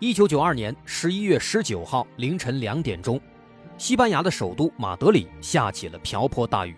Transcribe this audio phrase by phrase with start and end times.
[0.00, 3.20] 一九九二年十一月十九号凌晨两点钟，
[3.76, 6.76] 西班牙的首都马德里下起了瓢泼大雨。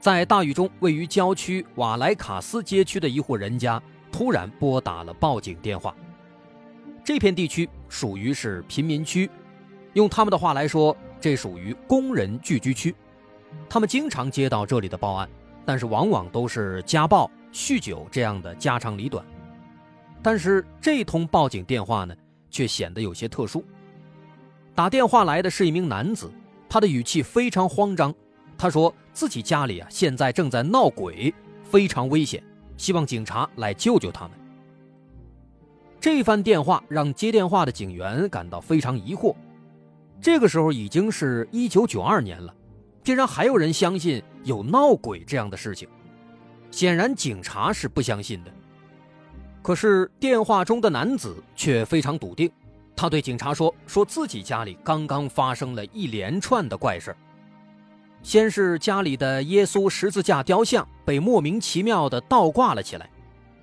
[0.00, 3.80] 在大雨中，位于郊区瓦莱卡斯街区的一户人家
[4.10, 5.94] 突然拨打了报警电话。
[7.04, 9.30] 这片地区属于是贫民区，
[9.92, 12.92] 用他们的话来说，这属于工人聚居区。
[13.68, 15.28] 他们经常接到这里的报案，
[15.64, 19.24] 但是往往都是家暴、酗酒这样的家长里短。
[20.20, 22.12] 但是这通报警电话呢？
[22.54, 23.64] 却显得有些特殊。
[24.76, 26.30] 打电话来的是一名男子，
[26.68, 28.14] 他的语气非常慌张。
[28.56, 32.40] 他说自己家里啊现在正在闹鬼，非常危险，
[32.76, 34.38] 希望警察来救救他们。
[35.98, 39.34] 这番电话让接电话的警员感到非常疑惑。
[40.20, 42.54] 这个时候已经是一九九二年了，
[43.02, 45.88] 竟然还有人相信有闹鬼这样的事情。
[46.70, 48.53] 显然警察是不相信的。
[49.64, 52.52] 可是电话中的男子却非常笃定，
[52.94, 57.16] 他对警察说：“说自己家里刚刚发生了一连串的怪事
[58.22, 63.08] 先是家里的耶稣十字架雕像被莫名其妙的倒挂了起来，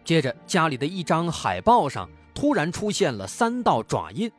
[0.04, 4.32] 接着家里的一张海报上突然出现了三道爪印，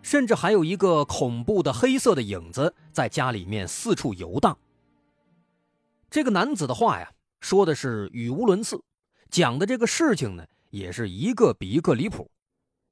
[0.00, 4.56] 甚至还有一个恐怖的黑色的影子在家里面四处游荡。”
[6.08, 7.10] 这个男子的话呀，
[7.42, 8.80] 说的是语无伦次，
[9.28, 10.46] 讲的这个事情呢。
[10.70, 12.30] 也是一个比一个离谱，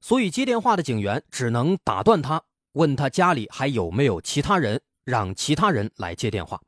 [0.01, 2.43] 所以接电话的警员只能打断他，
[2.73, 6.61] 问他家里还有没有其他人，让其他人来接电话。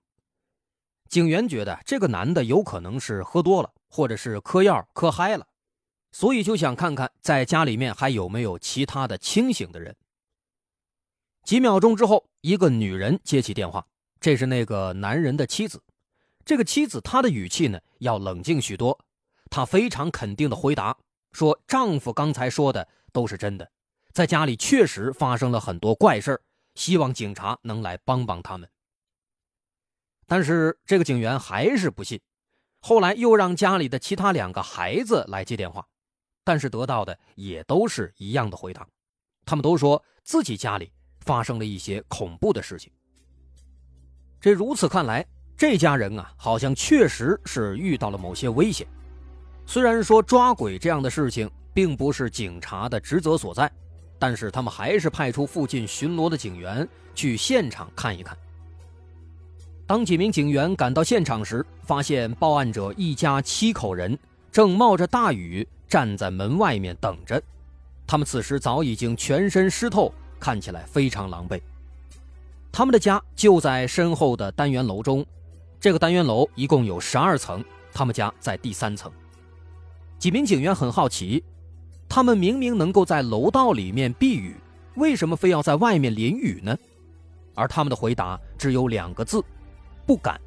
[1.10, 5.48] 警员觉得这个男的有可能是喝多了，或者是嗑药嗑嗨了，
[6.12, 9.96] 所以就想看看在家里面还有没有其他的清醒的人。
[11.44, 13.88] 几秒钟之后，一个女人接起电话，
[14.20, 15.82] 这是那个男人的妻子。
[16.44, 19.00] 这个妻子她的语气呢要冷静许多，
[19.50, 20.98] 她非常肯定的回答。
[21.32, 23.70] 说丈夫刚才说的都是真的，
[24.12, 26.42] 在家里确实发生了很多怪事
[26.74, 28.68] 希望警察能来帮帮他们。
[30.26, 32.20] 但是这个警员还是不信，
[32.80, 35.86] 后来又让家里的其他两个孩子来接电话，
[36.44, 38.88] 但是得到的也都是一样的回答，
[39.46, 40.92] 他们都说自己家里
[41.22, 42.92] 发生了一些恐怖的事情。
[44.42, 45.26] 这如此看来，
[45.56, 48.88] 这家人啊，好像确实是遇到了某些危险。
[49.70, 53.70] 虽然说抓鬼这样的事情并不是警察的职责所在，
[54.18, 58.36] 但是他们还是派出附近巡逻的警员去现场看一看。
[59.86, 64.18] 当几名警员赶到现场时，发现报案者一家七口人
[64.54, 67.42] 正冒着大雨站在门外面等着，
[68.08, 71.62] 他们此时早已经全身湿透，看起来非常狼狈。
[72.72, 75.26] 他们的家就在身后的单元楼中，
[75.78, 77.62] 这个单元楼一共有十二层，
[77.92, 79.12] 他们家在第三层。
[80.20, 81.44] 几名警员很好奇，
[82.10, 84.56] 他们明明能够在楼道里面避雨，
[84.96, 86.76] 为什么非要在外面淋雨呢？
[87.54, 89.44] 而他们的回答只有两个字：
[90.06, 90.40] 不敢。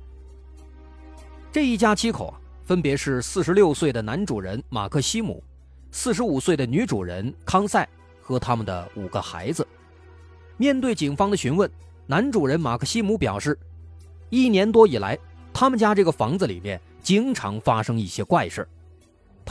[1.52, 5.42] 这一家七口啊，分别是四十六岁的男主人马克西姆，
[5.92, 7.88] 四十五岁的女主人康塞
[8.20, 9.66] 和他们的五个孩子。
[10.56, 11.70] 面对警方的询问，
[12.06, 13.56] 男主人马克西姆表示，
[14.30, 15.18] 一年多以来，
[15.52, 18.66] 他们家这个房子里面经常发生一些怪事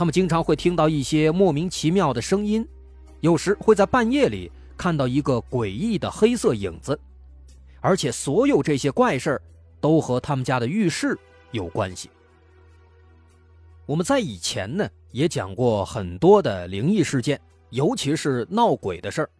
[0.00, 2.66] 他们经常会听到一些莫名其妙的声音，
[3.20, 6.98] 有时会在半夜里看到一个诡异的黑色影子，
[7.82, 9.38] 而且所有这些怪事
[9.78, 11.18] 都和他们家的浴室
[11.50, 12.08] 有关系。
[13.84, 17.38] 我们在以前呢也讲过很多的灵异事件，
[17.68, 19.30] 尤其是闹鬼的事儿。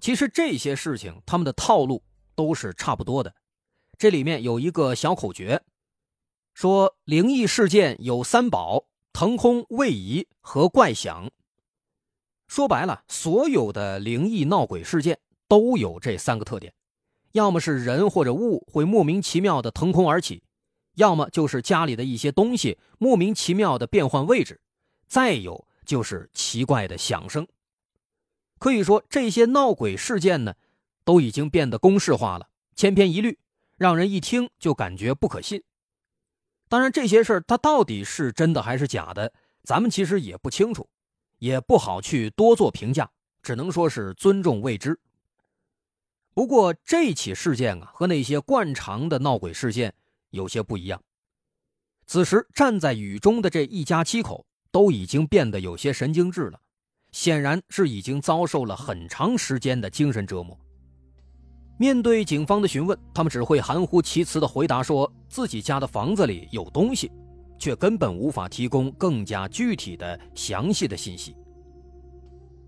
[0.00, 2.02] 其实这些事情他们的套路
[2.34, 3.34] 都是差不多的。
[3.98, 5.60] 这里面有一个小口诀，
[6.54, 8.86] 说灵异事件有三宝。
[9.14, 11.30] 腾空位移和怪响，
[12.48, 16.74] 说白了，所有的灵异闹鬼事件都有这三个特点：
[17.30, 20.42] 要么是人或者物会莫名其妙的腾空而起，
[20.96, 24.60] 要么就是家里的一些东西莫名其妙的变换位置，
[25.06, 27.46] 再有就是奇怪的响声。
[28.58, 30.54] 可以说，这些闹鬼事件呢，
[31.04, 33.38] 都已经变得公式化了，千篇一律，
[33.76, 35.62] 让人一听就感觉不可信。
[36.74, 39.32] 当然，这些事儿它到底是真的还是假的，
[39.62, 40.88] 咱们其实也不清楚，
[41.38, 43.08] 也不好去多做评价，
[43.44, 44.98] 只能说是尊重未知。
[46.34, 49.94] 不过这起事件啊，和那些惯常的闹鬼事件
[50.30, 51.00] 有些不一样。
[52.08, 56.60] 此时站在雨中的这一家七口都已经变得有些神经质了，
[57.12, 60.58] 显然是已经遭受了很长时间的精神折磨。
[61.76, 67.10] 面对警方的询问，他们只会含糊其辞地回答说自己家的房子里有东西，
[67.58, 71.36] 却根本无法提供更加具体的、详细的信息。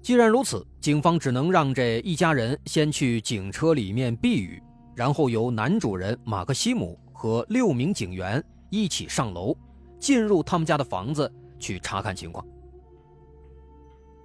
[0.02, 4.60] 既然如此，警方只能让这一家人先去警车里面避雨，
[4.94, 9.56] 然后由男主人马克西姆和六名警员一起上楼，
[10.00, 12.44] 进入他们家的房子去查看情况。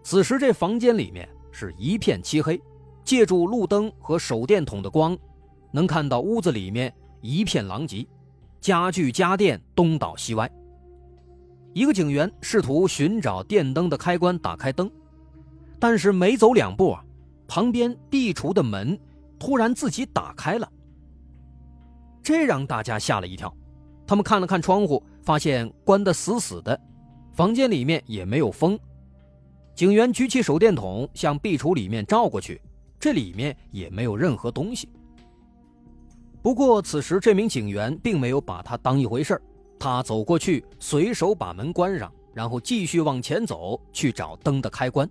[0.03, 2.59] 此时，这房间里面是一片漆黑，
[3.03, 5.17] 借助路灯和手电筒的光，
[5.71, 8.07] 能看到屋子里面一片狼藉，
[8.59, 10.49] 家具家电东倒西歪。
[11.73, 14.91] 一个警员试图寻找电灯的开关，打开灯。
[15.79, 17.03] 但是没走两步啊，
[17.47, 18.99] 旁边壁橱的门
[19.39, 20.71] 突然自己打开了，
[22.21, 23.51] 这让大家吓了一跳。
[24.05, 26.79] 他们看了看窗户，发现关得死死的，
[27.33, 28.77] 房间里面也没有风。
[29.73, 32.61] 警员举起手电筒向壁橱里面照过去，
[33.01, 34.87] 这里面也没有任何东西。
[36.43, 39.39] 不过此时这名警员并没有把他当一回事
[39.79, 45.09] 他走过去随手把门关上，然后继续往前走去找灯的开关。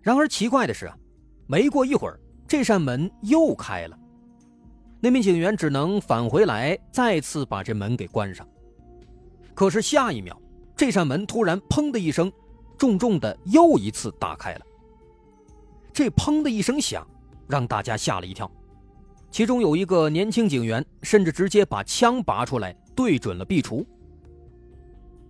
[0.00, 0.88] 然而奇怪的是，
[1.48, 3.98] 没过一会儿，这扇门又开了。
[5.00, 8.48] 那名警员只能返回来，再次把这门给关上。
[9.54, 10.40] 可是下一秒，
[10.76, 12.32] 这扇门突然“砰”的一声，
[12.78, 14.60] 重重的又一次打开了。
[15.94, 17.06] 这“砰”的一声响，
[17.46, 18.50] 让大家吓了一跳。
[19.30, 23.86] 其中有一个年轻警员，甚至直接把枪拔出来，对准了壁橱。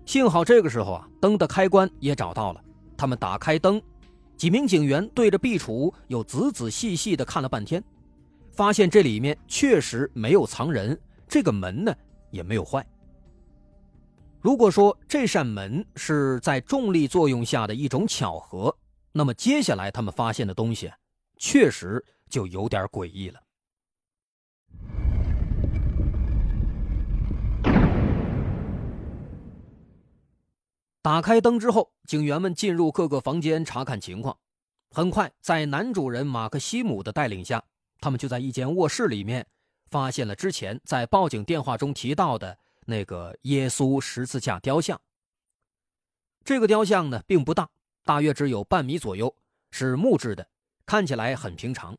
[0.06, 2.61] 幸好这个时候啊，灯的开关也找到了，
[2.96, 3.81] 他们打开灯。
[4.37, 7.82] 几名警员对着壁橱又仔仔细细地看了半天，
[8.52, 11.94] 发现这里面确实没有藏人，这个门呢
[12.31, 12.84] 也没有坏。
[14.40, 18.75] 如果说这扇门是在重力作用下的一种巧合，
[19.16, 20.93] 那么接下来他们发现的东西，
[21.38, 23.40] 确实就有点诡异了。
[31.00, 34.37] 打开灯之后，警员们进入各个房间查看情况。
[34.90, 37.62] 很快，在男主人马克西姆的带领下，
[38.00, 39.46] 他们就在一间卧室里面
[39.90, 45.00] 发现了之前在报警电话中提到的那个耶稣十字架雕像。
[46.44, 47.70] 这个雕像呢，并不大，
[48.04, 49.34] 大约只有半米左右，
[49.70, 50.48] 是木质的，
[50.86, 51.96] 看起来很平常。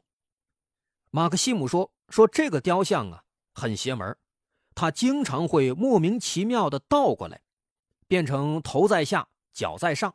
[1.09, 3.23] 马克西姆说：“说这个雕像啊，
[3.53, 4.15] 很邪门，
[4.73, 7.41] 他经常会莫名其妙的倒过来。”
[8.07, 10.13] 变成头在下，脚在上，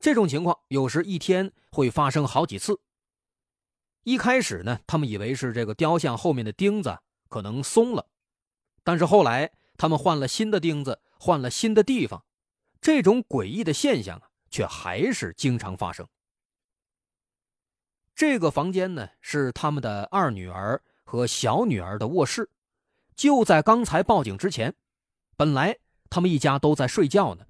[0.00, 2.80] 这种情况有时一天会发生好几次。
[4.02, 6.98] 一开始呢，他们以为是这个雕像后面的钉子
[7.28, 8.08] 可能松了，
[8.82, 12.24] 但是后来他们换了新的钉子，换了新的地方，
[12.80, 16.06] 这种诡异的现象啊，却还是经常发生。
[18.14, 22.48] 这个房间呢，是他们的二女儿和小女儿的卧室，
[23.14, 24.74] 就在刚才报警之前，
[25.36, 25.76] 本来。
[26.12, 27.44] 他们一家都在睡觉呢，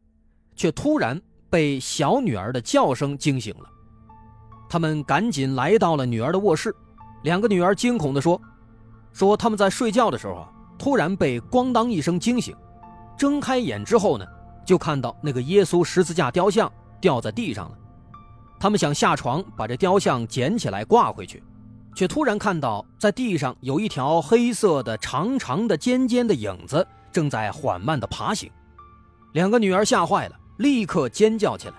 [0.54, 3.64] 却突然被小女儿的叫声惊醒了。
[4.68, 6.70] 他们赶紧来到了女儿的卧室，
[7.22, 8.38] 两个女儿惊恐地说
[9.14, 12.54] ：“说他们在睡觉的时候啊，突然被咣当一声惊醒，
[13.16, 14.26] 睁开眼之后呢，
[14.66, 17.78] 就看到那个耶稣十字架雕像掉在地上了。
[18.58, 21.42] 他们想下床把这雕像捡起来挂回去，
[21.94, 28.48] 却突然看到在地上有一条黑色的长长的尖尖的影子。”正在缓慢地爬行，
[29.32, 31.74] 两个女儿吓坏了，立刻尖叫起来。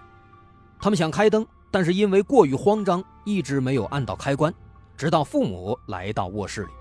[0.77, 4.53] 他们想开灯，但是因为过于慌张，一直没有按到开关，
[4.97, 6.71] 直到父母来到卧室里。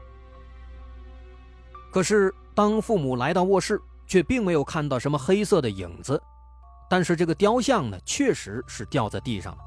[1.92, 6.20] 可是，当父母来到卧室，却并没有看到什么黑色的影子，
[6.90, 9.58] 但是这个雕像呢，确实是掉在地上了。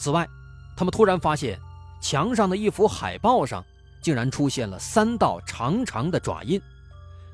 [0.00, 0.28] 此外，
[0.76, 1.56] 他们突然发现，
[2.02, 3.64] 墙上的一幅海报上
[4.02, 6.60] 竟然出现了三道长长的爪印。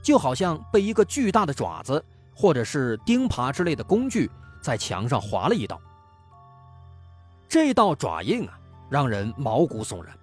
[0.03, 2.05] 就好像被一个巨大的爪子，
[2.35, 4.31] 或者是钉耙之类的工具
[4.61, 5.81] 在墙上划了一道。
[7.49, 8.57] 这道爪印啊，
[8.89, 10.17] 让人毛骨悚然。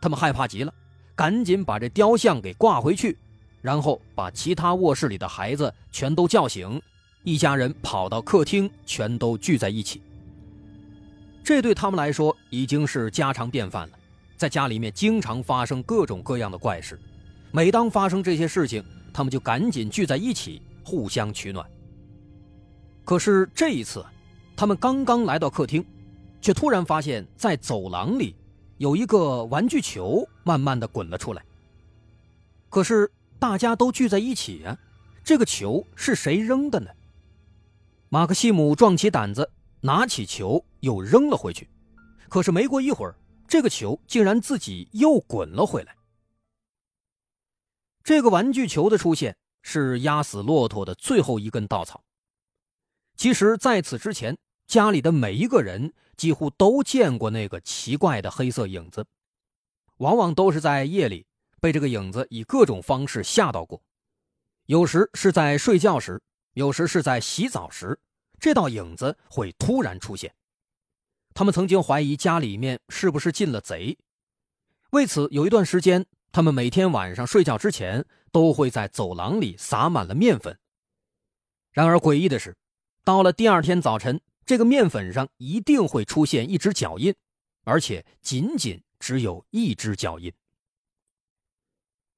[0.00, 0.72] 他们害怕极了，
[1.14, 3.16] 赶紧把这雕像给挂回去，
[3.60, 6.80] 然后把其他卧室里的孩子全都叫醒，
[7.28, 10.00] 一家人跑到客厅，全都聚在一起。
[11.44, 13.98] 这对他们来说已经是家常便饭了，
[14.34, 16.98] 在家里面经常发生各种各样的怪事。
[17.50, 18.82] 每当发生这些事情，
[19.12, 21.68] 他们就赶紧聚在一起，互相取暖。
[23.04, 24.02] 可是这一次，
[24.56, 25.84] 他们刚刚来到客厅，
[26.40, 28.34] 却突然发现，在走廊里
[28.78, 31.44] 有一个玩具球慢慢的滚了出来。
[32.70, 34.78] 可是大家都聚在一起啊，
[35.22, 36.88] 这个球是谁扔的呢？
[38.10, 39.50] 马克西姆壮起胆子，
[39.80, 41.68] 拿起球又扔了回去。
[42.28, 43.14] 可是没过一会儿，
[43.46, 45.94] 这个球竟然自己又滚了回来。
[48.02, 52.02] 这个玩具球的出现是压死骆驼的最后一根稻草。
[53.14, 59.06] 其实，在此之前，家里的每一个人几乎都见过那个奇怪的黑色影子，
[59.98, 61.26] 往往都是在夜里
[61.60, 63.82] 被这个影子以各种方式吓到过。
[64.64, 66.22] 有时是在睡觉时，
[66.58, 67.96] 有时是在洗澡时，
[68.40, 70.34] 这道影子会突然出现。
[71.32, 73.96] 他们曾经怀疑家里面是不是进了贼，
[74.90, 80.58] 为此有一段时间，他们每天晚上睡觉之前都会在走廊里撒满了面粉。
[81.70, 82.56] 然而诡异的是，
[83.04, 87.14] 到了第二天早晨，这个面粉上一定会出现一只脚印，
[87.62, 90.32] 而且仅仅只有一只脚印。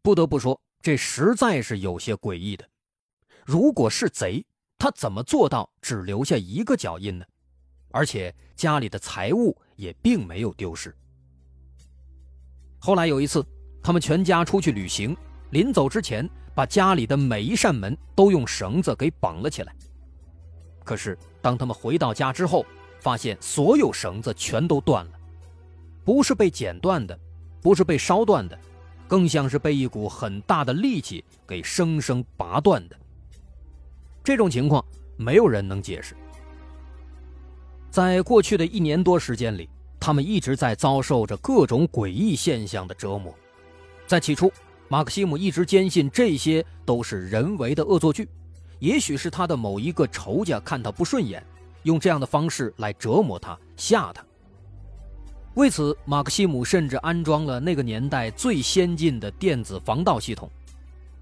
[0.00, 2.69] 不得不说，这实在是有些诡异的。
[3.44, 4.44] 如果是贼，
[4.78, 7.24] 他怎么做到只留下一个脚印呢？
[7.90, 10.94] 而且家里的财物也并没有丢失。
[12.78, 13.44] 后来有一次，
[13.82, 15.16] 他们全家出去旅行，
[15.50, 19.74] 临走之前，把家里的每一扇门都用绳子给绑了起来。
[20.84, 22.64] 可是当他们回到家之后，
[23.00, 25.12] 发现所有绳子全都断了，
[26.04, 27.18] 不是被剪断的，
[27.60, 28.58] 不是被烧断的，
[29.08, 32.99] 更像是被一股很大的力气给生生拔断的。
[34.22, 34.84] 这种情况，
[35.16, 36.14] 没有人能解释。
[37.90, 43.34] 在过去的一年多时间里，他们一直在遭受着各种诡异现象的折磨。
[44.06, 44.52] 在起初，
[44.88, 48.28] 马克西姆一直坚信这些都是人为的恶作剧，
[48.78, 51.44] 也许是他的某一个仇家看他不顺眼，
[51.82, 54.24] 用这样的方式来折磨他、吓他。
[55.54, 60.48] 为此，马克西姆甚至安装了那个年代最先进的电子防盗系统，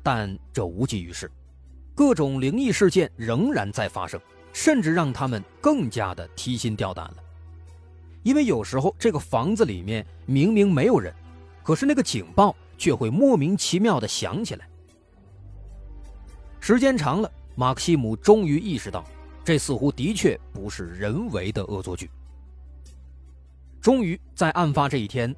[0.03, 1.31] 但这无济于事，
[1.99, 4.21] 各种灵异事件仍然在发生。
[4.51, 7.17] 甚至让他们更加的提心吊胆了，
[8.25, 11.15] 因为有时候这个房子里面明明没有人，
[11.63, 14.69] 可是那个警报却会莫名其妙的响起来。
[16.59, 19.05] 时间长了，马克西姆终于意识到，
[19.45, 22.11] 这似乎的确不是人为的恶作剧。
[23.81, 25.33] 终于在案发这一天，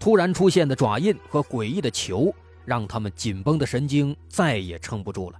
[0.00, 5.38] 突然出现的爪印和诡异的球，让他们紧绷的神经再也撑不住了。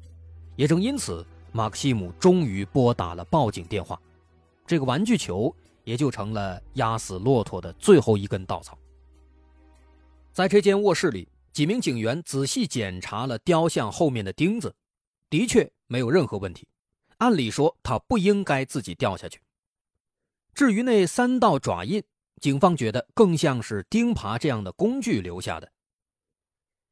[0.57, 1.25] 也正因此。
[1.57, 3.97] 马克西姆终于拨打了报警电话，
[4.67, 8.77] 这个玩具球也就成了压死骆驼的最后一根稻草。
[10.33, 14.75] 在这间卧室里，几名警员仔细检查了雕像后面的钉子，
[15.31, 16.67] 的确没有任何问题。
[17.19, 19.41] 按理说，它不应该自己掉下去。
[20.55, 22.03] 至于那三道爪印，
[22.41, 25.71] 警方觉得更像是钉耙这样的工具留下的。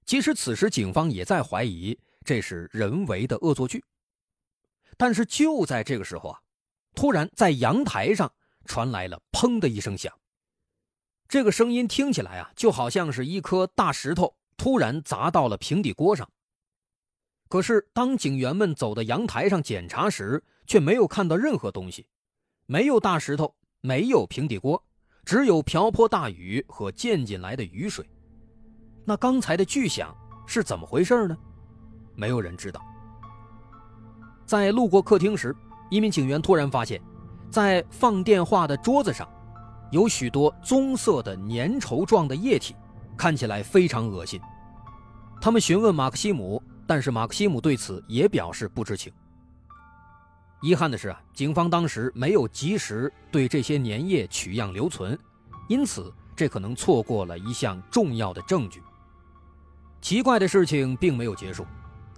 [0.06, 3.84] 其实，此时警方也在怀疑这是人为的恶作剧。
[4.96, 6.38] 但是就在这个时候啊，
[6.94, 8.32] 突然在阳台上
[8.64, 10.12] 传来了“砰”的一声响。
[11.28, 16.30] 这个声音听起来啊，就好像是一颗大石头突然砸到了平底锅上。
[17.48, 22.06] 可是当警员们走到阳台上检查时，却没有看到任何东西，
[22.66, 24.82] 没有大石头，没有平底锅，
[25.24, 28.08] 只有瓢泼大雨和溅进来的雨水。
[29.04, 31.36] 那刚才的巨响是怎么回事呢？
[32.14, 32.80] 没有人知道。
[34.44, 35.54] 在路过客厅时，
[35.90, 37.00] 一名警员突然发现，
[37.50, 39.28] 在放电话的桌子上，
[39.90, 42.74] 有许多棕色的粘稠状的液体，
[43.16, 44.40] 看起来非常恶心。
[45.40, 49.12] 他们询问马克西姆，但是马克西姆对此也表示不知情。
[50.60, 55.18] 遗憾的是啊，警方当时没有及时对这些粘液取样留存，
[55.68, 58.80] 因此这可能错过了一项重要的证据。
[60.00, 61.66] 奇怪的事情并没有结束。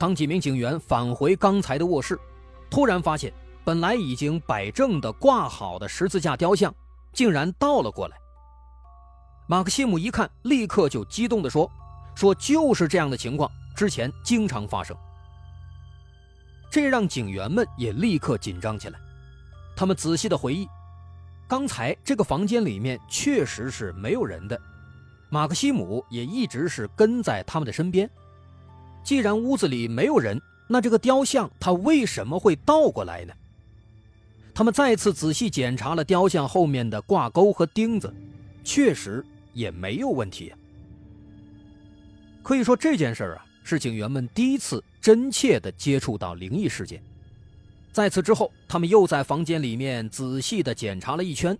[0.04, 2.20] 当几名警员返回刚才的卧室，
[2.68, 3.32] 突然发现
[3.64, 6.74] 本来已经摆正的挂好的十字架雕像，
[7.14, 8.16] 竟然倒了过来。
[9.46, 11.66] 马克西姆一看，立刻就激动地说
[12.14, 14.94] ：“说就是这样的情况，之前经常发生。”
[16.70, 18.98] 这让警员们也立刻紧张起来。
[19.74, 20.68] 他们仔细的回忆，
[21.48, 24.60] 刚才这个房间里面确实是没有人的，
[25.30, 28.06] 马克西姆也一直是跟在他们的身边。
[29.04, 33.34] 既然屋子里没有人，那这个雕像它为什么会倒过来呢？
[34.54, 38.12] 他们再次仔细检查了雕像后面的挂钩和钉子，
[38.64, 40.52] 确实也没有问题。
[42.42, 47.02] 可以说这件事啊，是警员们第一次真切地接触到灵异事件。
[47.92, 51.56] 在此之后，他们又在房间里面仔细地检查了一圈，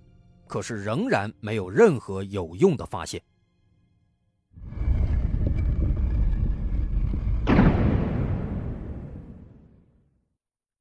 [0.47, 3.21] 可是仍然没有任何有用的发现。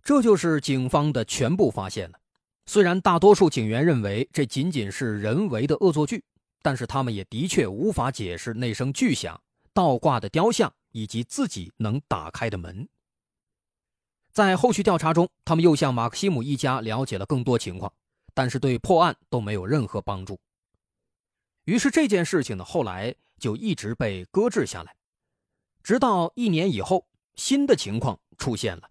[0.03, 2.19] 这就是警方的全部发现了。
[2.65, 6.23] 虽然大多数警员认为这仅仅是人为的恶作剧，
[6.61, 9.41] 但是他们也的确无法解释那声巨响、
[9.73, 12.87] 倒挂的雕像以及自己能打开的门。
[14.31, 17.93] 在后续调查中，他们又向马克西姆一家了解了更多情况，
[18.33, 20.39] 但是对破案都没有任何帮助。
[21.65, 24.95] 于是这件事情呢，后来就一直被搁置下来，
[25.81, 28.89] 直到一年以后，新的情况出现了。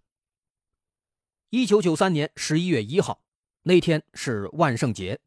[1.54, 3.20] 一九九三年十一月一号。
[3.64, 5.20] 那天是万圣节，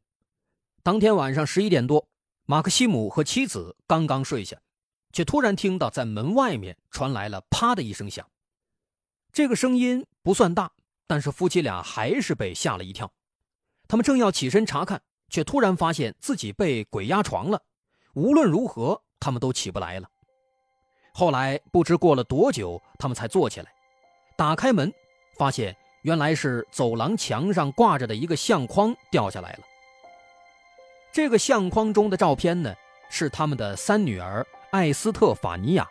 [0.81, 2.09] 当天晚上十一点多，
[2.45, 4.59] 马克西姆和妻子刚刚睡下，
[5.13, 8.27] 却突然听到在门外面传来了“啪”的一声响。
[9.31, 10.71] 这个声音不算大，
[11.05, 13.13] 但是夫妻俩还是被吓了一跳。
[13.87, 17.61] 他们正要起身查看，却突然发现自己被鬼压床了。
[18.15, 20.09] 无论如何，他们都起不来了。
[21.13, 23.71] 后来不知过了多久，他们才坐起来，
[24.35, 24.91] 打开门，
[25.37, 25.77] 发现。
[26.05, 29.59] 原来是走廊墙上挂着的一个相框掉下来了。
[31.11, 32.71] 这个相框中的照片呢，
[33.09, 35.89] 是他们的三女儿艾斯特法尼亚。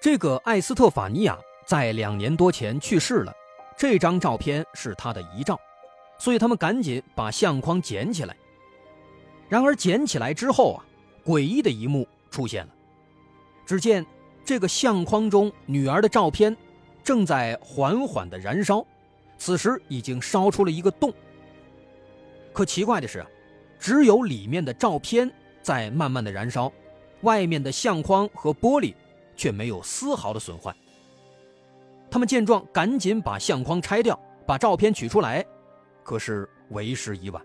[0.00, 1.36] 这个艾斯特法尼亚
[1.66, 3.34] 在两年多前去世了，
[3.76, 5.58] 这张照片是她的遗照，
[6.16, 8.36] 所以他们赶紧把相框捡起来。
[9.48, 10.84] 然而捡起来之后啊，
[11.26, 12.72] 诡异的一幕出现了。
[13.66, 14.06] 只见
[14.44, 16.56] 这个相框中女儿的照片
[17.02, 18.86] 正在缓缓地燃烧。
[19.40, 21.10] 此时已经烧出了一个洞，
[22.52, 23.24] 可奇怪的是，
[23.78, 26.70] 只有里面的照片在慢慢的燃烧，
[27.22, 28.94] 外面的相框和玻璃
[29.34, 30.76] 却没有丝毫的损坏。
[32.10, 35.42] 他们见状，赶紧把相框拆掉，把照片取出来，
[36.04, 37.42] 可是为时已晚。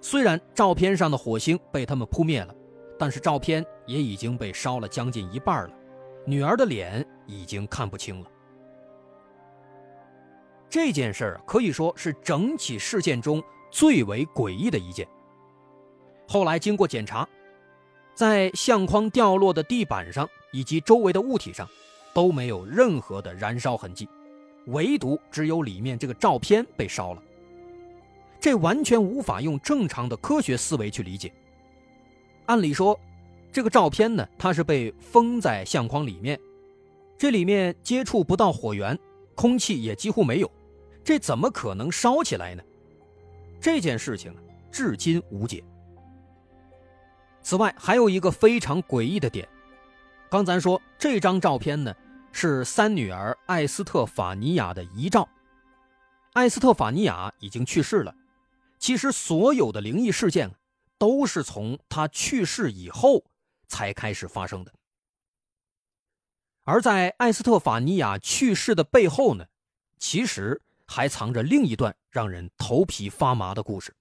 [0.00, 2.52] 虽然照片上的火星被他们扑灭了，
[2.98, 5.74] 但是照片也已经被烧了将近一半了，
[6.26, 8.31] 女儿的脸已经看不清了。
[10.72, 15.06] 这件事儿可以说是整起事件中最为诡异的一件。
[16.26, 17.28] 后来经过检查，
[18.14, 21.68] 在相框掉落的地板上以及周围的物体上，
[22.14, 24.08] 都没有任何的燃烧痕迹，
[24.68, 27.22] 唯独只有里面这个照片被烧了。
[28.40, 31.30] 这完全无法用正常的科学思维去理解。
[32.46, 32.98] 按理说，
[33.52, 36.40] 这个照片呢，它是被封在相框里面，
[37.18, 38.98] 这里面接触不到火源，
[39.34, 40.50] 空气也几乎没有。
[41.04, 42.62] 这怎么可能烧起来呢？
[43.60, 44.34] 这件事情
[44.72, 45.62] 至今无解。
[47.42, 49.48] 此外，还有一个非常诡异的点。
[50.28, 51.94] 刚咱说这张照片呢，
[52.32, 55.28] 是三女儿艾斯特法尼亚的遗照。
[56.32, 58.14] 艾斯特法尼亚已经去世了。
[58.78, 60.50] 其实，所有的灵异事件
[60.98, 63.24] 都是从她去世以后
[63.68, 64.72] 才开始发生的。
[66.64, 69.46] 而在艾斯特法尼亚去世的背后呢，
[69.98, 70.60] 其实。
[70.92, 73.96] 还藏着另一段让人头皮发麻的故事。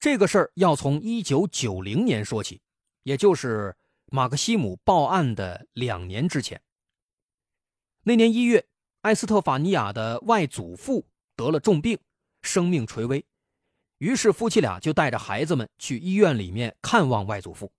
[0.00, 2.62] 这个事儿要从一九九零年说起，
[3.02, 6.62] 也就是马克西姆报案的两年之前。
[8.04, 8.66] 那年一月，
[9.02, 11.98] 埃斯特法尼亚的外祖父得了重病，
[12.40, 13.26] 生命垂危，
[13.98, 17.70] 于是夫妻俩就带着孩子们去医院里面看望外祖父。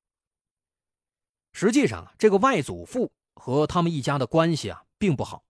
[1.54, 5.44] 实际上，这个外祖父和他们一家的关系啊，并不好。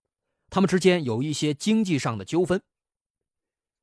[0.56, 2.64] 他们之间有一些经济上的纠纷，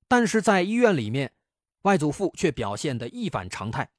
[0.09, 1.35] 但是在医院里面，
[1.83, 3.91] 外祖父却表现得一反常态。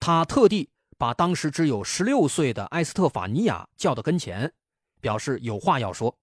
[0.00, 4.52] 他特地把当时只有十六岁的埃斯特法尼亚叫到跟前，
[5.00, 6.18] 表示有话要说。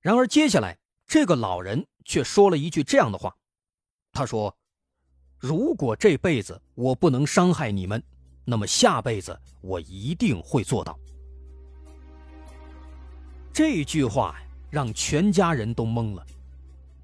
[0.00, 3.36] 然而接下来，这个老人却说了一句这样的话
[4.14, 4.56] ：“他说，
[5.38, 8.02] 如果这辈子我不能伤害你们，
[8.46, 10.98] 那么下辈子我一定会做到。”
[13.52, 14.40] 这句话。
[14.74, 16.26] 让全家人都懵了，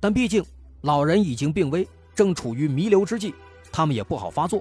[0.00, 0.44] 但毕竟
[0.80, 3.32] 老人已经病危，正处于弥留之际，
[3.70, 4.60] 他们也不好发作。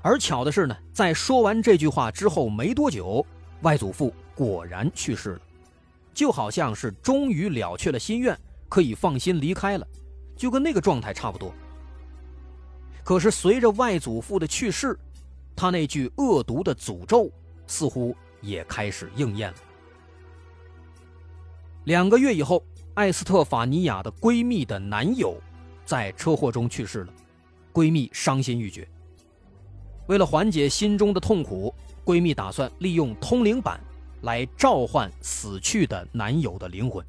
[0.00, 3.24] 而巧的是呢，在说完这句话之后没多久，
[3.60, 5.40] 外祖父果然去世了，
[6.14, 8.34] 就好像是终于了却了心愿，
[8.70, 9.86] 可以放心离开了，
[10.34, 11.52] 就跟那个状态差不多。
[13.04, 14.98] 可是随着外祖父的去世，
[15.54, 17.30] 他那句恶毒的诅咒
[17.66, 19.56] 似乎也开始应验了。
[21.88, 25.40] 两个月以后，艾斯特法尼亚的闺蜜的男友
[25.86, 27.12] 在车祸中去世了，
[27.72, 28.86] 闺蜜伤心欲绝。
[30.06, 31.74] 为了缓解心中的痛苦，
[32.04, 33.80] 闺蜜打算利用通灵板
[34.20, 37.02] 来召唤死去的男友的灵魂。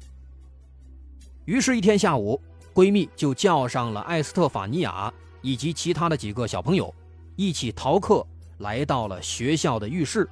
[1.44, 2.40] 于是，一天下午，
[2.72, 5.12] 闺蜜就叫上了艾斯特法尼亚
[5.42, 6.94] 以及其他的几个小朋友，
[7.36, 8.26] 一起逃课
[8.60, 10.26] 来到了学校的浴室，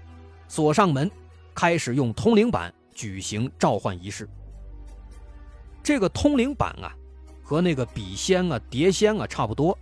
[0.48, 1.11] 锁上门，
[1.54, 4.26] 开始用通灵板举行召唤仪式。
[5.88, 6.94] 这个通灵板啊，
[7.42, 9.79] 和那个笔仙啊、碟仙啊差不多，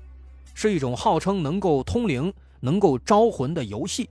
[0.55, 4.09] 是一种号称能够通灵、能够招魂的游戏。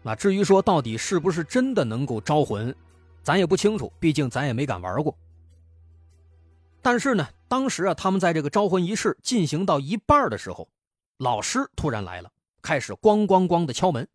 [0.00, 2.74] 那至于说到底是不是真的能够招魂，
[3.22, 5.14] 咱也不清楚，毕竟咱也没敢玩过。
[6.80, 10.66] 但是呢，当时啊，他们在这个招魂仪式进行到一半的时候，
[11.18, 14.08] 老师突然来了，开始咣咣咣的敲门。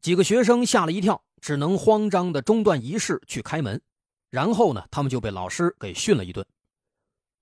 [0.00, 3.78] 几个学生吓了一跳，只能慌张的中断仪式去开门。
[4.32, 6.44] 然后呢，他们就被老师给训了一顿。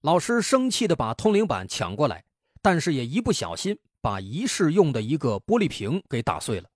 [0.01, 2.25] 老师生气的把通灵板抢过来，
[2.61, 6.69] 但是也一不小心把仪式用的一个玻璃瓶给打碎了。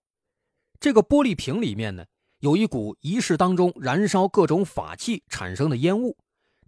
[0.78, 2.04] 这个玻璃瓶里面呢，
[2.38, 6.16] 有一股仪式当中燃烧各种法器产生的烟雾。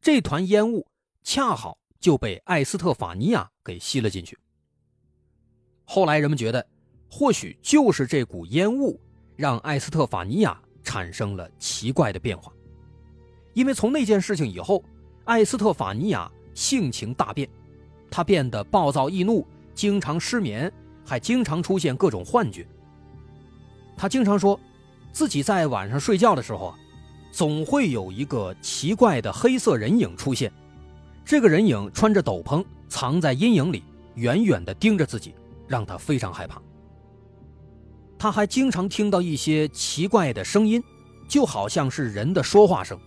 [0.00, 0.84] 这团烟雾
[1.22, 4.36] 恰好就被艾斯特法尼亚给吸了进去。
[5.84, 6.66] 后来人们觉得，
[7.08, 9.00] 或许就是这股烟雾
[9.36, 12.52] 让艾斯特法尼亚产生了奇怪的变化，
[13.56, 14.84] 因为从那件事情以后，
[15.24, 17.48] 艾斯特法尼亚性情大变，
[18.10, 20.70] 他变得暴躁易怒，经常失眠，
[21.06, 22.68] 还经常出现各种幻觉。
[23.96, 24.60] 他经常说，
[25.10, 26.78] 自己在晚上睡觉的时候啊。
[27.32, 30.50] 总会有一个奇怪的黑色人影出现，
[31.22, 33.82] 这个人影穿着斗篷，藏在阴影里，
[34.14, 35.34] 远远地盯着自己，
[35.68, 36.62] 让他非常害怕。
[38.18, 40.82] 他还经常听到一些奇怪的声音，
[41.28, 42.98] 就好像是人的说话声，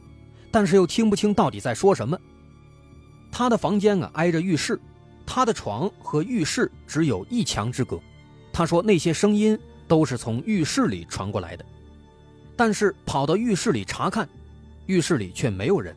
[0.52, 2.18] 但是又听不清到底在说什么。
[3.32, 4.80] 他的房间啊挨着浴室，
[5.26, 8.00] 他的床和浴室只有一墙之隔。
[8.52, 9.58] 他说那些声音
[9.88, 11.66] 都是从浴室里传过来的。
[12.56, 14.28] 但是跑到浴室里查看，
[14.88, 15.96] 浴室里却没有人。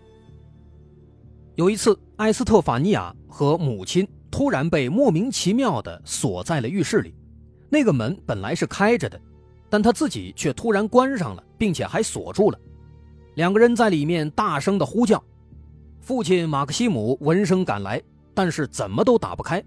[1.55, 7.15] 有一次，埃斯特法尼亚和母亲突然被莫名其妙地锁在了浴室里，
[7.69, 9.21] 那个门本来是开着的，
[9.69, 12.59] 但他自己却突然关上了，并且还锁住了。
[13.35, 15.23] 两个人在里面大声的呼叫，
[16.01, 18.03] 父亲马克西姆闻声赶来，
[18.35, 19.63] 但是怎么都打不开。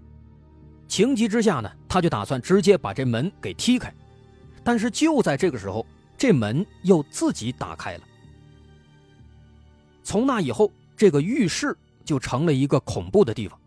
[0.88, 3.92] 情急之下呢，他就打算直接把这门给踢开，
[4.62, 5.84] 但是就在这个时候。
[6.18, 8.00] 这门又自己打开了。
[10.02, 11.76] 从那以后，这个浴室
[12.06, 13.60] 就成了一个恐怖的地方，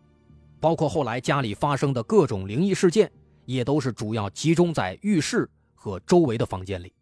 [0.58, 3.08] 包括后来家里发生的各种灵异事件，
[3.44, 6.92] 也都是主要集中在浴室和周围的房间里。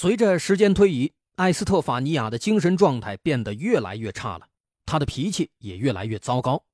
[0.00, 4.48] 随着时间推移，艾斯特法尼亚的精神状态变得越来越差了，
[4.86, 6.64] 他的脾气也越来越糟糕。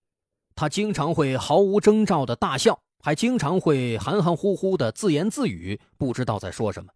[0.54, 6.92] 他经常会毫无征兆的大笑，还经常会含含糊糊的自言自语，不知道在说什么。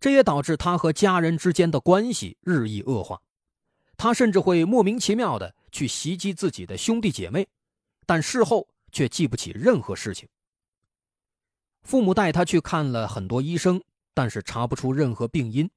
[0.00, 3.20] 这也导致他和家人之间的关系日益恶化。
[3.98, 7.46] 他甚至会莫名其妙的去袭击自己的兄弟姐妹，
[8.06, 10.26] 但事后却记不起任何事情。
[11.82, 13.82] 父母带他去看了很多医生，
[14.14, 15.68] 但是查不出任何病因。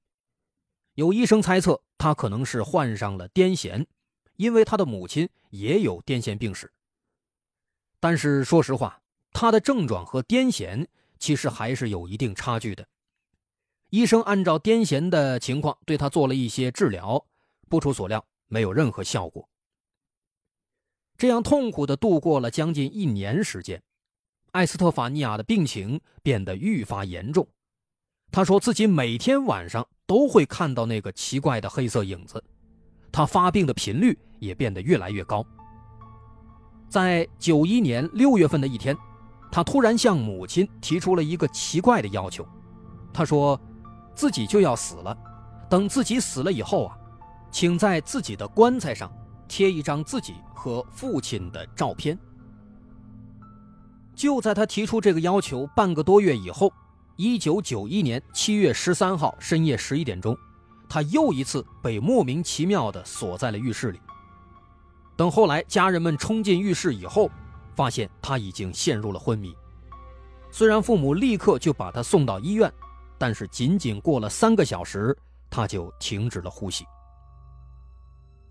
[0.93, 3.85] 有医生猜测他可能是患上了癫痫，
[4.35, 6.71] 因为他的母亲也有癫痫病史。
[7.99, 10.87] 但是说实话，他的症状和癫痫
[11.19, 12.87] 其实还是有一定差距的。
[13.89, 17.25] 医生按照癫痫的情况对他做了一些治疗，
[17.69, 19.47] 不出所料，没有任何效果。
[21.17, 23.81] 这样痛苦的度过了将近一年时间，
[24.51, 27.47] 艾斯特法尼亚的病情变得愈发严重。
[28.31, 32.43] 他说自己每天晚上都会看到那个奇怪的黑色影子，
[33.11, 35.45] 他发病的频率也变得越来越高。
[36.87, 38.95] 在九一年六月份的一天，
[39.51, 42.47] 他突然向母亲提出了一个奇怪的要求。
[43.13, 43.59] 他说
[44.13, 45.17] ：“自己就要死了，
[45.69, 46.97] 等自己死了以后啊，
[47.49, 49.11] 请在自己的棺材上
[49.47, 52.17] 贴一张自己和父亲的照片。”
[54.15, 56.71] 就在他提出这个要求半个多月以后，
[57.17, 60.37] 一九九一年七月十三号深夜十一点钟，
[60.87, 63.99] 他又一次被莫名其妙地锁在了浴室里。
[65.15, 67.27] 等后来家人们冲进浴室以后，
[67.75, 69.51] 发现他已经陷入了昏迷。
[70.51, 72.71] 虽然父母立刻就把他送到医院，
[73.17, 75.17] 但是仅仅过了三个小时，
[75.49, 76.85] 他就停止了呼吸。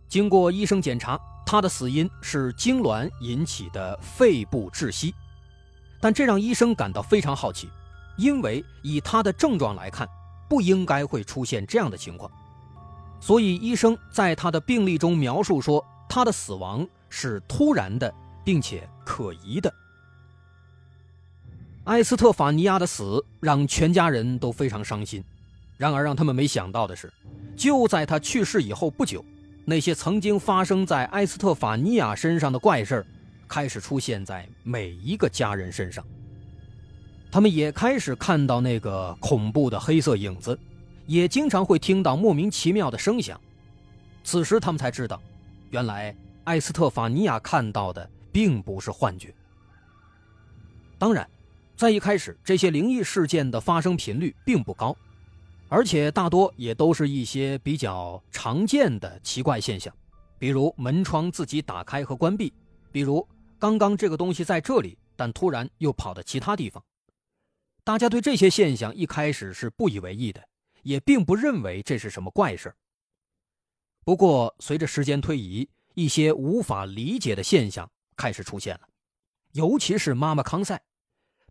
[0.09, 5.15] 经过医生检查，他的死因是痉挛引起的肺部窒息，
[6.01, 7.71] 但这让医生感到非常好奇，
[8.17, 10.09] 因为以他的症状来看，
[10.49, 12.31] 不应该会出现这样的情况。
[13.21, 15.85] 所以医生在他的病历中描述说。
[16.09, 19.71] 他的死亡是突然的，并且可疑的。
[21.87, 25.23] 埃斯特法尼亚的死让全家人都非常伤心。
[25.77, 27.13] 然而，让他们没想到的是，
[27.57, 29.23] 就在他去世以后不久，
[29.65, 33.05] 那些曾经发生在埃斯特法尼亚身上的怪事
[33.49, 36.03] 开始出现在每一个家人身上。
[37.37, 40.59] 他们也开始看到那个恐怖的黑色影子，
[41.05, 43.39] 也经常会听到莫名其妙的声响。
[44.25, 45.21] 此时他们才知道，
[45.69, 49.35] 原来艾斯特法尼亚看到的并不是幻觉。
[50.97, 51.29] 当然，
[51.77, 54.97] 在一开始，这些灵异事件的发生频率并不高，
[55.69, 59.93] 而且大多也都是一些比较常见的奇怪现象，
[60.39, 62.51] 比如门窗自己打开和关闭，
[62.91, 66.83] 比如刚刚这个东西在这里，但突然又跑到其他地方。
[67.87, 70.49] 大家对这些现象一开始是不以为意的，
[70.83, 72.75] 也并不认为这是什么怪事
[74.05, 78.89] 不过，随着时间推移，一些无法理解的现象开始出现了，
[79.53, 80.83] 尤其是妈妈康塞，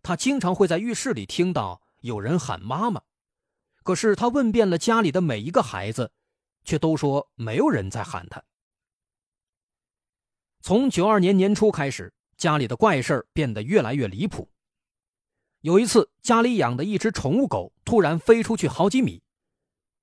[0.02, 3.00] 她经常会在浴室里听到有人喊妈妈，
[3.82, 6.12] 可是她问遍了家里的每一个孩子，
[6.64, 8.44] 却都说没有人在喊她。
[10.60, 14.50] 从九二年年初开始，家里的怪事变得越来越离谱。
[15.66, 19.20] 有一次，家里养的一只宠物狗突然飞出去好几米。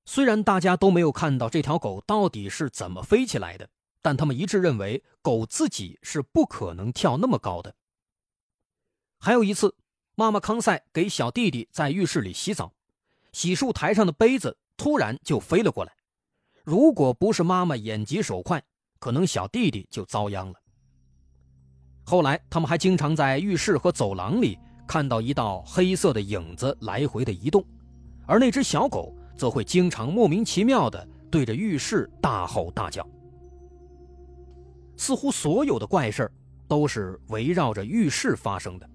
[0.04, 3.70] 虽然大家都没有看到这条狗到底是怎么飞起来的，
[4.02, 7.74] 但他们一致认为狗自己是不可能跳那么高的。
[9.22, 9.74] 还有一次，
[10.16, 12.74] 妈妈康赛给小弟弟在浴室里洗澡，
[13.32, 15.94] 洗漱台上的杯子突然就飞了过来。
[16.66, 18.62] 如果不是妈妈眼疾手快，
[19.00, 20.60] 可能小弟弟就遭殃了。
[22.04, 24.60] 后来，他们还经常在浴室和走廊里。
[24.88, 27.64] 看到一道黑色的影子来回的移动，
[28.26, 33.08] 而那只小狗则会经常莫名其妙的对着浴室大吼大叫。
[34.96, 36.30] 似乎所有的怪事
[36.68, 38.90] 都是围绕着浴室发生的，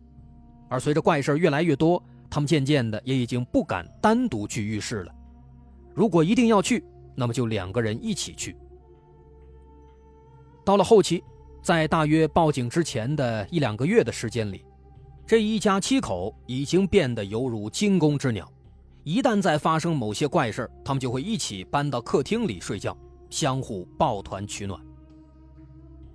[0.69, 5.15] 而随着怪事越来越多，他们渐渐的也已经不敢单独去浴室了。
[5.95, 6.85] 如果一定要去，
[7.17, 8.57] 那么就两个人一起去。
[10.65, 11.25] 到了后期，
[11.63, 14.65] 在大约报警之前的一两个月的时间里。
[15.29, 18.51] 这一家七口已经变得犹如惊弓之鸟，
[19.05, 22.97] 一旦再发生某些怪事他们就会一起搬到客厅里睡觉，
[23.29, 24.81] 相互抱团取暖。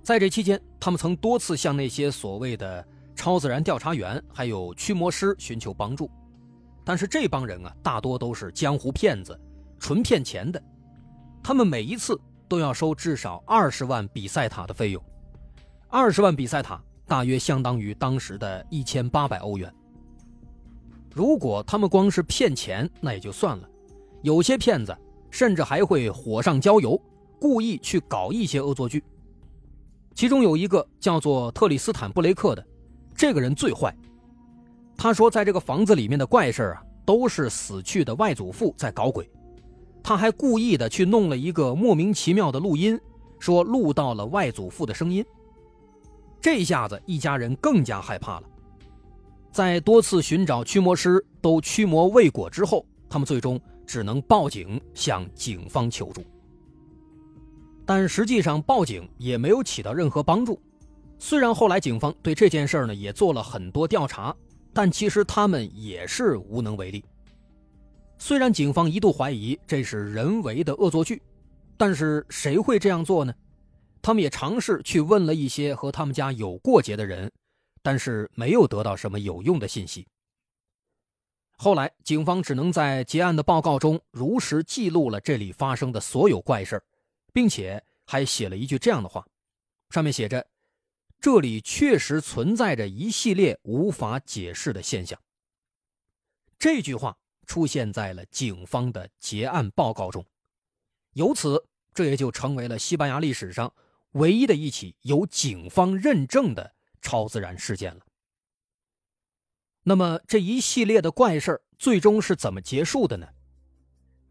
[0.02, 6.10] 在这期间，他们曾多次向那些所谓的超自然调查员还有驱魔师寻求帮助，
[6.84, 9.40] 但是这帮人啊，大多都是江湖骗子，
[9.78, 10.60] 纯骗钱的。
[11.40, 15.00] 他们每一次都要收至少二十万比赛塔的费用，
[15.88, 16.82] 二十万比赛塔。
[17.06, 19.72] 大约相当于当时的一千八百欧元。
[21.12, 23.68] 如果他们光是骗钱，那也就算了，
[24.22, 24.96] 有些骗子
[25.30, 27.00] 甚至还会火上浇油，
[27.38, 29.02] 故意去搞一些恶作剧。
[30.14, 32.66] 其中有一个叫做特里斯坦·布雷克的，
[33.14, 33.94] 这个人最坏。
[34.96, 39.28] 他说，在这个房子里面的怪事啊，都是死去的外祖父在搞鬼。
[40.02, 43.00] 他还故意的去弄了一个莫名其妙的录音，
[43.38, 45.24] 说录到了外祖父的声音。
[46.44, 48.42] 这下子，一家人更加害怕了。
[49.50, 56.22] 在多次寻找驱魔师都驱魔未果之后，他们最终只能报警向警方求助。
[57.86, 60.60] 但实际上，报警也没有起到任何帮助。
[61.18, 64.36] 虽然后来警方对这件事呢也做了很多调查，
[64.74, 67.02] 但其实他们也是无能为力。
[68.18, 71.22] 虽然警方一度怀疑这是人为的恶作剧，
[71.78, 73.32] 但是谁会这样做呢？
[74.04, 77.32] 他们也尝试去问了一些和他们家有过节的人，
[77.80, 80.06] 但是没有得到什么有用的信息。
[81.56, 86.82] 后来，警方只能在结案的报告中如实记录了这里发生的所有怪事
[87.32, 89.26] 并且还写了一句这样的话：
[89.88, 90.46] 上面写着，
[91.18, 95.18] 这里确实存在着一系列无法解释的现象。
[96.58, 100.22] 这句话出现在了警方的结案报告中，
[101.14, 101.64] 由此，
[101.94, 103.72] 这也就成为了西班牙历史上。
[104.14, 108.00] 唯一的一起由警方认证的超自然事件了。
[109.84, 113.26] 那么这一系列的怪事最终是怎么结束的呢？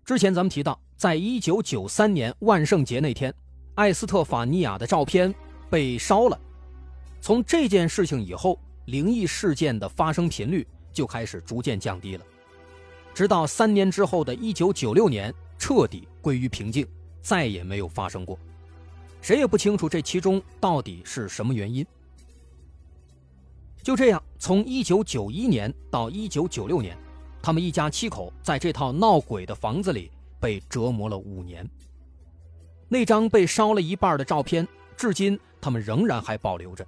[0.03, 3.33] 之前咱们提到，在一九九三年万圣节那天，
[3.75, 5.33] 艾斯特法尼亚的照片
[5.69, 6.39] 被烧了。
[7.21, 12.25] 从这件事情以后，灵异事件的发生频率就开始逐渐降低了，
[13.13, 16.87] 直到三年之后的一九九六年彻底归于平静，
[17.21, 18.39] 再也没有发生过。
[19.23, 21.83] 谁也不清楚这其中到底是什么原因。
[23.81, 26.97] 就这样，从1991年到1996年，
[27.41, 31.65] 他们一家七口在这套闹鬼的房子里被折磨了五年。
[32.89, 36.85] 那张被烧了一半的照片，至今他们仍然还保留着，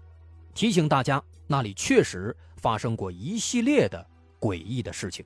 [0.53, 4.05] 提醒大家那里确实发生过一系列的
[4.41, 5.25] 诡异的事情。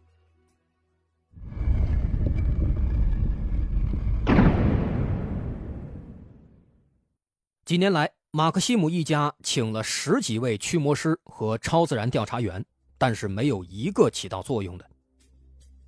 [7.69, 12.65] 几年来，马克西姆一家请了十几位驱魔师和超自然调查员，
[12.97, 14.86] 但是没有一个起到作用的。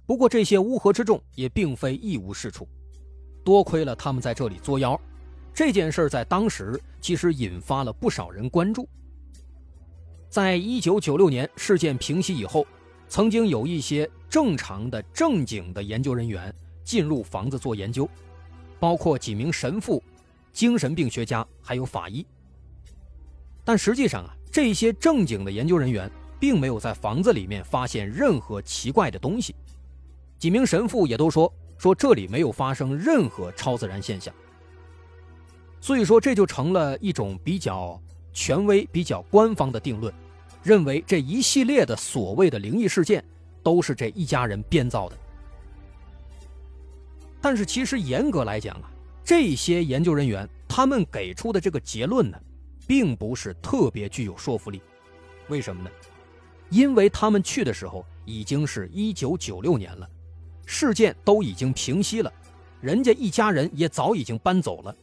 [0.05, 2.69] 不过这些乌合之众也并非一无是处，
[3.43, 4.95] 多亏了他们在这里作妖，
[5.55, 8.87] 这件事在当时其实引发了不少人关注。
[10.29, 12.63] 在一九九六年事件平息以后，
[13.07, 18.07] 曾经有一些正常的、正经的研究人员进入房子做研究，
[18.79, 20.03] 包括几名神父、
[20.51, 22.25] 精神病学家，还有法医。
[23.63, 29.55] 但实际上啊，这些正经的研究人员并没有在房子里面发现任何奇怪的东西。
[30.39, 34.33] 几名神父也都说说这里没有发生任何超自然现象。
[35.79, 37.99] 所以说，这就成了一种比较
[38.33, 40.13] 权威、比较官方的定论。
[40.63, 43.23] 认为这一系列的所谓的灵异事件
[43.63, 45.17] 都是这一家人编造的，
[47.41, 48.90] 但是其实严格来讲啊，
[49.23, 52.37] 这些研究人员他们给出的这个结论呢，
[52.87, 54.81] 并不是特别具有说服力。
[55.47, 55.89] 为什么呢？
[56.69, 60.09] 因为他们去的时候已经是一九九六年了，
[60.65, 62.31] 事件都已经平息了，
[62.79, 64.95] 人家一家人也早已经搬走了，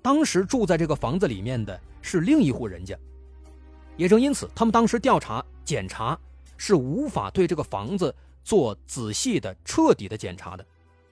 [0.00, 2.98] 当时住在这个房子里面的是另一户人家。
[3.96, 6.18] 也正因此，他们当时调查检查
[6.56, 10.66] 是无法对这个房子做仔细的、彻底的检查的，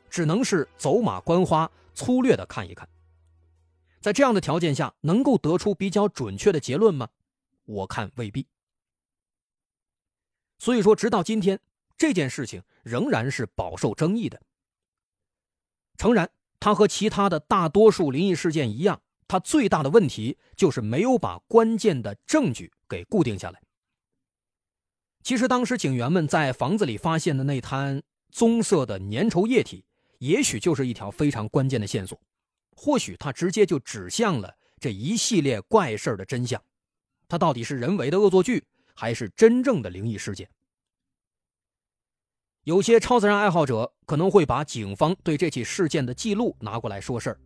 [0.09, 2.89] 只能是走马观花、粗略的看一看。
[4.01, 7.09] 在这样的条件下，能够得出比较准确的结论吗？
[7.65, 8.47] 我看未必。
[10.59, 11.61] 所以说，直到今天，
[11.97, 14.43] 这件事情仍然是饱受争议的。
[15.97, 16.31] 诚然，
[16.61, 19.01] 它和其他的大多数灵异事件一样。
[19.27, 23.63] 他最大的问题就是没有把关键的证据给固定下来。
[25.23, 29.87] 其实当时警员们在房子里发现的那滩棕色的粘稠液体，
[30.25, 32.19] 也许就是一条非常关键的线索，
[32.75, 36.59] 或许它直接就指向了这一系列怪事的真相。
[37.29, 40.49] 它到底是人为的恶作剧，还是真正的灵异事件？
[42.63, 47.39] 有些超自然爱好者可能会把警方对这起事件的记录拿过来说事儿。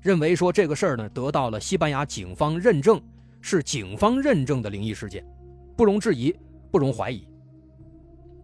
[0.00, 3.00] 认为说这个事儿呢得到了西班牙警方认证，
[3.40, 5.24] 是警方认证的灵异事件，
[5.76, 6.34] 不容置疑，
[6.72, 7.28] 不容怀疑。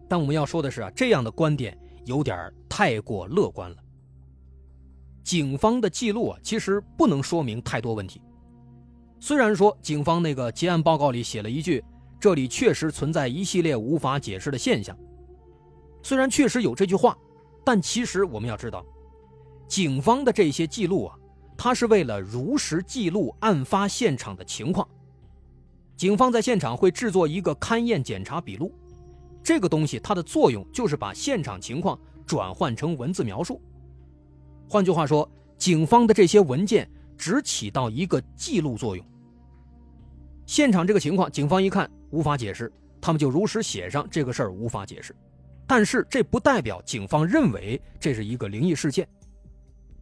[0.07, 3.77] 但我们要说的是啊，这样的观点有点太过乐观了。
[5.23, 8.21] 警方的记录啊，其实不能说明太多问题。
[9.19, 11.83] 虽然说警方那个结案报告里写了一句，
[12.19, 14.97] 这里确实存在一系列无法解释的现象。
[16.03, 17.17] 虽然确实有这句话，
[17.65, 18.85] 但其实我们要知道，
[19.67, 21.17] 警方的这些记录啊。
[21.57, 24.85] 他是为了如实记录案发现场的情况。
[25.95, 28.73] 警方在现场会制作一个勘验检查笔录，
[29.45, 33.61] 这个东西它的作用就是把现场情况转换成文字描述。
[34.67, 39.05] 换句话说，警方的这些文件只起到一个记录作用。
[40.47, 45.15] 现场这个情况，警方一看无法解释，他们就如实写上这个事儿无法解释。
[45.67, 49.07] 但是这不代表警方认为这是一个灵异事件。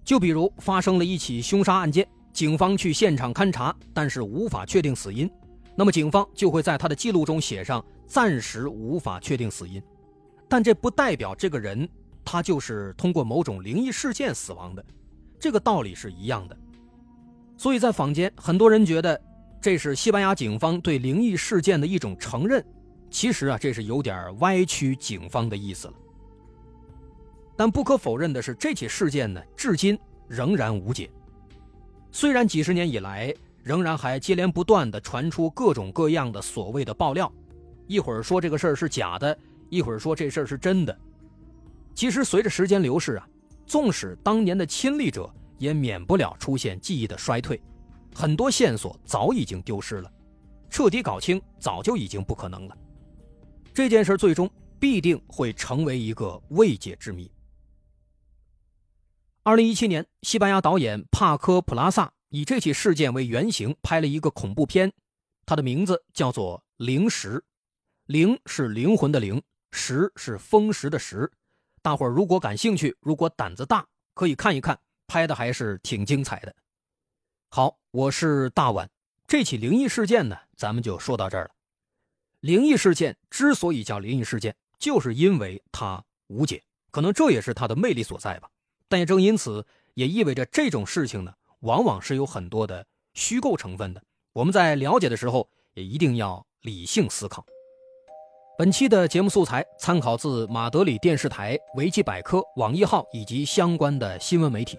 [0.06, 5.29] 就比如发生了一起凶杀案件，警方去现场勘查，但是无法确定死因，
[5.75, 9.81] 那么警方就会在他的记录中写上暂时无法确定死因，
[10.47, 11.87] 但这不代表这个人
[12.23, 14.85] 他就是通过某种灵异事件死亡的，
[15.39, 16.57] 这个道理是一样的。
[17.57, 19.19] 所以在坊间，很多人觉得
[19.61, 22.63] 这是西班牙警方对灵异事件的一种承认，
[23.09, 25.93] 其实啊，这是有点歪曲警方的意思了。
[27.55, 31.09] 但不可否认的是，这起事件呢，至今仍然无解。
[32.11, 37.31] 虽然几十年以来，仍然还接连不断的传出各种各样的所谓的爆料，
[37.88, 39.38] 一会儿说这个事儿是假的，
[39.69, 40.98] 一会儿说这事儿是真的。
[41.94, 43.27] 其实随着时间流逝啊，
[43.65, 47.62] 纵使当年的亲历者，也免不了出现记忆的衰退，
[48.15, 50.12] 很多线索早已经丢失了，
[50.69, 52.77] 彻底搞清早就已经不可能了。
[53.73, 57.31] 这件事最终必定会成为一个未解之谜。
[59.44, 64.92] 二零一七年，西班牙导演帕科·普拉萨以这起事件为原型拍了一个恐怖片，
[65.46, 67.38] 它的名字叫做《灵石》，
[68.08, 69.41] 灵是灵魂的灵，
[69.71, 71.31] 石是风石的石。
[71.81, 74.77] 大伙儿如果感兴趣，如果胆子大，可以看一看，
[75.08, 76.54] 拍的还是挺精彩的。
[77.49, 78.89] 好，我是大碗，
[79.25, 81.51] 这起灵异事件呢，咱们就说到这儿了。
[82.41, 88.49] 灵异事件之所以叫灵异事件，就是因为它无解，可能这也是它的魅力所在吧。
[88.89, 94.04] 但也正因此，也意味着这种事情呢，往往是有很多的虚构成分的。
[94.33, 97.45] 我们在了解的时候，也一定要理性思考。
[98.56, 104.77] 本期的节目素材参考自马德里电视台、维基百科、网易号以及相关的新闻媒体。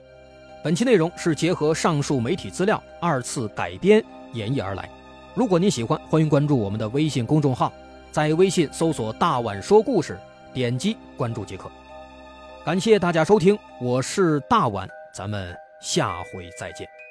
[0.62, 4.03] 本期内容是结合上述媒体资料二次改编
[4.33, 4.89] 演绎而来。
[5.35, 7.72] 如果您喜欢，欢迎关注我们的微信公众号。
[8.12, 10.16] 在微信搜索“大碗说故事”，
[10.55, 11.68] 点击关注即可。
[12.64, 17.04] 感谢大家收听，我是大碗，咱们下回再见。